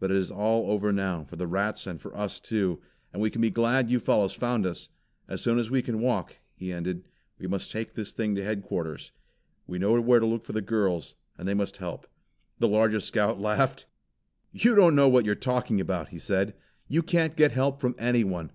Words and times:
But 0.00 0.10
it 0.10 0.16
is 0.16 0.28
all 0.32 0.72
over 0.72 0.92
now, 0.92 1.22
for 1.22 1.36
the 1.36 1.46
rats 1.46 1.86
and 1.86 2.00
for 2.00 2.12
us 2.16 2.40
too; 2.40 2.80
and 3.12 3.22
we 3.22 3.30
can 3.30 3.40
be 3.40 3.48
glad 3.48 3.88
you 3.92 4.00
fellows 4.00 4.32
found 4.32 4.66
us. 4.66 4.88
As 5.28 5.40
soon 5.40 5.56
as 5.60 5.70
we 5.70 5.82
can 5.82 6.00
walk," 6.00 6.38
he 6.56 6.72
ended, 6.72 7.04
"we 7.38 7.46
must 7.46 7.70
take 7.70 7.94
this 7.94 8.10
thing 8.10 8.34
to 8.34 8.42
headquarters. 8.42 9.12
We 9.68 9.78
know 9.78 10.00
where 10.00 10.18
to 10.18 10.26
look 10.26 10.44
for 10.44 10.52
the 10.52 10.60
girls, 10.60 11.14
and 11.36 11.46
they 11.46 11.54
must 11.54 11.76
help." 11.76 12.08
The 12.58 12.66
largest 12.66 13.06
Scout 13.06 13.38
laughed. 13.40 13.86
"You 14.50 14.74
don't 14.74 14.96
know 14.96 15.08
what 15.08 15.24
you 15.24 15.30
are 15.30 15.34
talking 15.36 15.80
about," 15.80 16.08
he 16.08 16.18
said. 16.18 16.54
"You 16.88 17.04
can't 17.04 17.36
get 17.36 17.52
help 17.52 17.78
from 17.80 17.94
anyone. 18.00 18.50